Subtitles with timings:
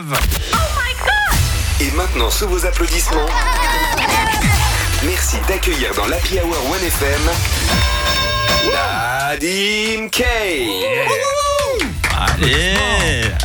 [0.00, 0.16] Love.
[1.80, 3.26] Et maintenant, sous vos applaudissements,
[5.04, 7.30] merci d'accueillir dans l'Happy Hour 1FM
[8.72, 10.26] Nadim Kane.
[12.16, 12.69] Allez,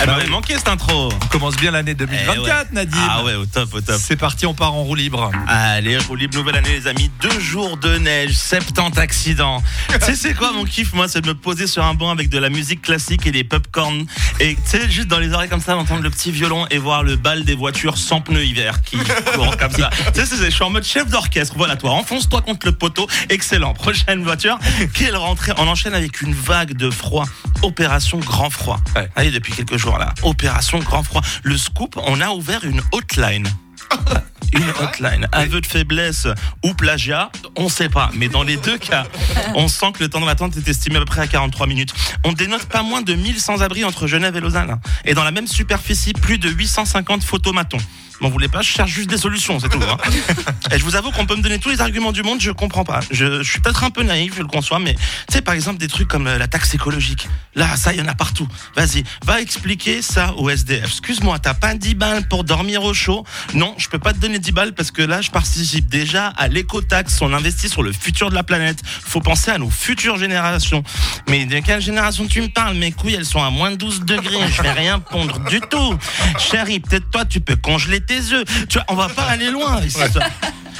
[0.01, 1.09] elle m'avait manqué cette intro.
[1.23, 2.51] On commence bien l'année 2024, Eh ouais.
[2.71, 2.97] Nadim.
[3.09, 3.95] Ah ouais, au top, au top.
[3.99, 5.31] C'est parti, on part en roue libre.
[5.47, 9.61] Allez, roue libre, nouvelle année les amis, deux jours de neige, 70 accidents.
[9.93, 12.29] tu sais c'est quoi mon kiff moi, c'est de me poser sur un banc avec
[12.29, 14.05] de la musique classique et des popcorn
[14.39, 17.03] et tu sais juste dans les oreilles comme ça d'entendre le petit violon et voir
[17.03, 18.97] le bal des voitures sans pneus hiver qui
[19.33, 19.89] courent comme ça.
[20.13, 21.53] tu sais, c'est- je suis en mode chef d'orchestre.
[21.57, 23.07] Voilà toi, enfonce-toi contre le poteau.
[23.29, 23.73] Excellent.
[23.73, 24.57] Prochaine voiture,
[24.93, 27.25] quelle rentrée On enchaîne avec une vague de froid.
[27.65, 28.79] Opération grand froid.
[28.95, 29.09] Ouais.
[29.15, 30.13] Allez, depuis quelques jours là.
[30.21, 31.21] Opération grand froid.
[31.41, 33.47] Le scoop, on a ouvert une hotline.
[34.53, 35.27] Une hotline.
[35.31, 36.27] Aveu de faiblesse
[36.63, 38.11] ou plagiat, on sait pas.
[38.13, 39.05] Mais dans les deux cas,
[39.55, 41.93] on sent que le temps d'attente est estimé à peu près à 43 minutes.
[42.23, 44.79] On dénote pas moins de 1000 sans-abri entre Genève et Lausanne.
[45.03, 47.79] Et dans la même superficie, plus de 850 photomatons.
[48.21, 49.79] M'en voulez pas, je cherche juste des solutions, c'est tout.
[49.81, 49.97] hein.
[50.71, 52.83] Et je vous avoue qu'on peut me donner tous les arguments du monde, je comprends
[52.83, 52.99] pas.
[53.11, 55.01] Je, je suis peut-être un peu naïf, je le conçois, mais tu
[55.33, 57.27] sais, par exemple, des trucs comme euh, la taxe écologique.
[57.55, 58.47] Là, ça, il y en a partout.
[58.75, 60.85] Vas-y, va expliquer ça au SDF.
[60.85, 63.25] Excuse-moi, t'as pas 10 balles pour dormir au chaud?
[63.53, 66.47] Non, je peux pas te donner 10 balles parce que là, je participe déjà à
[66.47, 67.21] l'écotaxe.
[67.21, 68.79] On investit sur le futur de la planète.
[68.85, 70.83] Faut penser à nos futures générations.
[71.29, 72.75] Mais de quelle génération tu me parles?
[72.77, 74.37] Mes couilles, elles sont à moins de 12 degrés.
[74.51, 75.97] Je vais rien pondre du tout.
[76.39, 78.45] Chérie, peut-être toi, tu peux congeler tes œufs.
[78.69, 79.81] Tu vois, on va pas aller loin.
[79.81, 79.99] ici.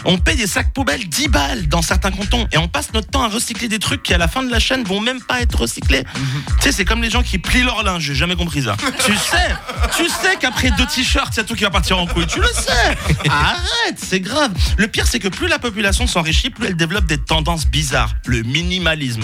[0.08, 3.24] On paye des sacs poubelles 10 balles dans certains cantons et on passe notre temps
[3.24, 5.62] à recycler des trucs qui à la fin de la chaîne vont même pas être
[5.62, 6.04] recyclés.
[6.14, 6.22] Tu
[6.60, 8.78] sais, c'est comme les gens qui plient leur linge, j'ai jamais compris ça.
[9.04, 9.56] tu sais,
[9.98, 12.40] tu sais qu'après deux t-shirts, il y a tout qui va partir en couille, tu
[12.40, 12.98] le sais.
[13.30, 14.52] Arrête, c'est grave.
[14.78, 18.14] Le pire, c'est que plus la population s'enrichit, plus elle développe des tendances bizarres.
[18.28, 19.24] Le minimalisme.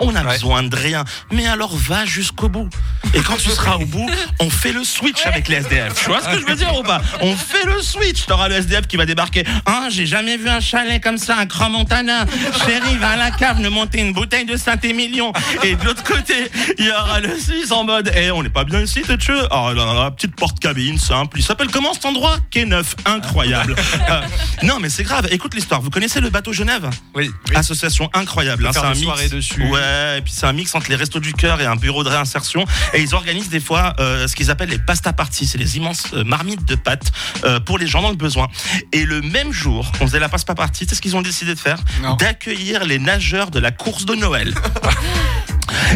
[0.00, 0.32] On a Ouais.
[0.34, 1.04] besoin de rien.
[1.30, 2.68] Mais alors va jusqu'au bout.
[3.14, 5.94] Et quand tu seras au bout, on fait le switch avec les SDF.
[5.94, 7.00] Tu vois ce que je veux dire ou pas?
[7.20, 8.26] On fait le switch.
[8.26, 9.44] T'auras le SDF qui va débarquer.
[9.66, 12.24] Hein, j'ai jamais vu un chalet comme ça, un Grand Montana.
[12.66, 15.32] Chérie, va à la cave, nous monter une bouteille de Saint-Émilion.
[15.62, 18.64] Et de l'autre côté, il y aura le Suisse en mode, eh, on n'est pas
[18.64, 21.38] bien ici, t'es tu Oh là là, petite porte-cabine, simple.
[21.38, 22.36] Il s'appelle comment cet endroit?
[22.50, 22.94] Quai Neuf.
[23.04, 23.74] Incroyable.
[24.10, 24.20] Euh,
[24.62, 25.26] non, mais c'est grave.
[25.30, 25.80] Écoute l'histoire.
[25.80, 26.88] Vous connaissez le bateau Genève?
[27.14, 27.30] Oui.
[27.54, 28.66] Association incroyable.
[28.66, 29.30] hein, c'est un mix.
[29.30, 29.64] dessus.
[29.64, 29.80] Ouais,
[30.16, 32.64] et puis c'est un mix entre les restos du cœur et un bureau de réinsertion.
[32.94, 35.46] Et ils organisent des fois euh, ce qu'ils appellent les pasta parties.
[35.46, 37.12] C'est les immenses euh, marmites de pâtes
[37.44, 38.48] euh, pour les gens dans le besoin.
[38.92, 41.58] Et le même jour qu'on faisait la pasta partie, c'est ce qu'ils ont décidé de
[41.58, 41.78] faire.
[42.18, 44.54] D'accueillir les nageurs de la course de Noël.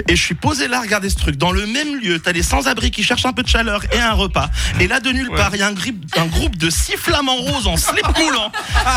[0.09, 1.37] Et je suis posé là, à regarder ce truc.
[1.37, 4.13] Dans le même lieu, t'as des sans-abri qui cherchent un peu de chaleur et un
[4.13, 4.51] repas.
[4.81, 7.77] Et là, de nulle part, il y a un, groupe de six flamants roses en
[7.77, 8.51] slip moulant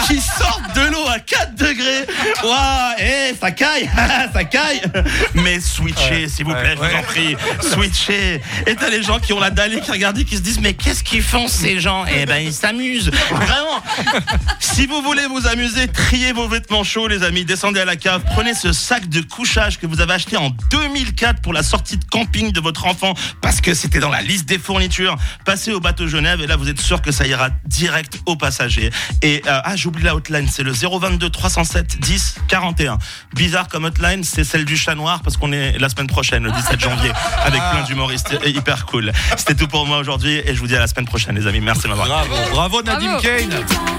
[0.07, 2.05] qui sortent de l'eau à 4 degrés.
[2.43, 3.89] Waouh, eh, ça caille,
[4.33, 4.81] ça caille.
[5.33, 7.35] Mais switchez, s'il vous plaît, je vous en prie.
[7.61, 8.41] Switchez.
[8.65, 10.59] Et t'as les gens qui ont la dalle et qui regardent et qui se disent,
[10.59, 12.05] mais qu'est-ce qu'ils font ces gens?
[12.05, 13.11] Eh ben, ils s'amusent.
[13.31, 13.81] Vraiment.
[14.59, 17.45] Si vous voulez vous amuser, triez vos vêtements chauds, les amis.
[17.45, 21.41] Descendez à la cave, prenez ce sac de couchage que vous avez acheté en 2004
[21.41, 24.59] pour la sortie de camping de votre enfant parce que c'était dans la liste des
[24.59, 25.15] fournitures.
[25.43, 28.91] Passez au bateau Genève et là, vous êtes sûr que ça ira direct aux passagers.
[29.23, 32.99] Et euh, ah, j'oublie la hotline, c'est le 022 307 10 41.
[33.33, 36.51] Bizarre comme hotline, c'est celle du chat noir parce qu'on est la semaine prochaine, le
[36.51, 37.11] 17 janvier,
[37.43, 39.11] avec plein d'humoristes et hyper cool.
[39.35, 41.59] C'était tout pour moi aujourd'hui et je vous dis à la semaine prochaine, les amis.
[41.59, 42.07] Merci de m'avoir.
[42.07, 43.21] Bravo, bravo Nadim Bravo.
[43.21, 43.96] Kane.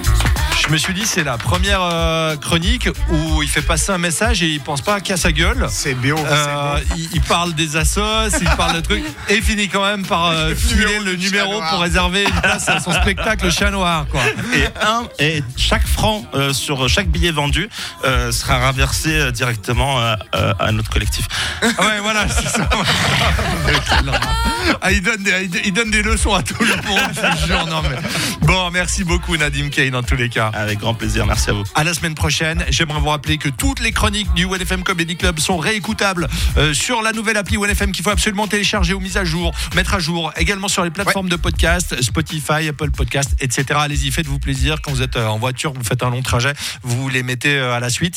[0.68, 4.42] Je me suis dit, c'est la première euh, chronique où il fait passer un message
[4.42, 5.66] et il pense pas qu'à sa gueule.
[5.70, 6.14] C'est bien.
[6.14, 10.04] Euh, il, il parle des assos, il parle de trucs, et il finit quand même
[10.04, 14.04] par euh, filer le numéro pour réserver une place à son spectacle le Chat Noir.
[14.10, 14.20] Quoi.
[14.54, 17.70] et un et chaque franc euh, sur chaque billet vendu
[18.04, 21.26] euh, sera reversé euh, directement euh, euh, à notre collectif.
[21.62, 22.68] Ouais, voilà, c'est ça.
[24.88, 27.66] Ah, il, donne des, il donne des leçons à tout le monde, je jure.
[27.66, 27.96] Non, mais...
[28.40, 30.50] Bon, merci beaucoup Nadim Kane dans tous les cas.
[30.54, 31.64] Avec grand plaisir, merci à vous.
[31.74, 32.64] À la semaine prochaine.
[32.70, 37.02] J'aimerais vous rappeler que toutes les chroniques du OneFM Comedy Club sont réécoutables euh, sur
[37.02, 40.32] la nouvelle appli OneFM qu'il faut absolument télécharger ou mise à jour, mettre à jour,
[40.38, 43.66] également sur les plateformes de podcast, Spotify, Apple Podcast, etc.
[43.82, 47.10] Allez-y, faites-vous plaisir quand vous êtes euh, en voiture, vous faites un long trajet, vous
[47.10, 48.16] les mettez euh, à la suite.